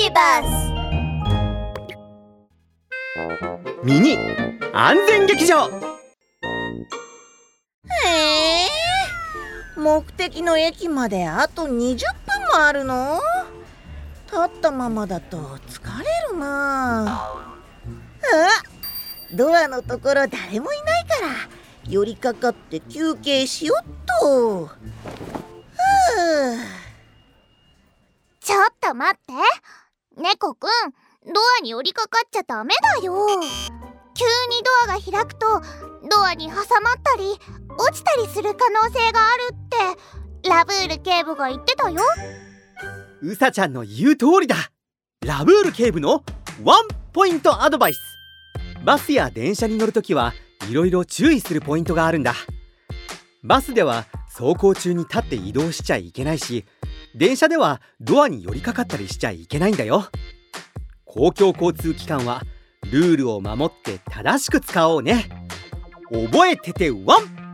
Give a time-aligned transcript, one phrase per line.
[0.00, 0.46] ビバス
[3.82, 4.16] ミニ
[4.72, 5.66] 安全劇場。
[5.66, 5.70] へ
[8.06, 8.68] え。
[9.76, 11.98] 目的の駅まであと20分
[12.52, 13.20] もあるの？
[14.26, 17.06] 立ったままだと疲れるな。
[17.08, 17.42] あ
[19.32, 21.28] ドアのところ誰もいないから
[21.88, 23.84] 寄りかかって休憩しよっ
[24.20, 24.66] と。
[24.66, 24.76] ふう。
[28.40, 29.32] ちょっと待って
[30.18, 30.68] 猫くん
[31.26, 33.14] ドアに寄りかかっちゃダメだよ。
[34.14, 35.46] 急にドアが開くと
[36.10, 36.62] ドアに挟まっ
[37.02, 37.38] たり
[37.78, 42.02] 落ちたりする可能性があるってラブール警部が言ってたよ。
[43.22, 44.56] うさちゃんの言う通りだ。
[45.24, 46.24] ラブール警部の
[46.64, 48.00] ワンポイントアドバイス。
[48.84, 50.34] バスや電車に乗るときは
[50.68, 52.34] いろいろ注意するポイントがあるんだ。
[53.44, 54.06] バスでは
[54.36, 56.64] 走行中に立って移動しちゃいけないし
[57.18, 60.08] 電車ではドアに寄りかかったりしちゃいけないんだよ。
[61.04, 62.42] 公共交通機関は
[62.92, 65.28] ルールを守って正しく使おうね。
[66.12, 67.47] 覚えててワン！